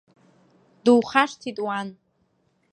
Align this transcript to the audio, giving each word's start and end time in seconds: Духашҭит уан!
Духашҭит 0.83 1.57
уан! 1.65 1.87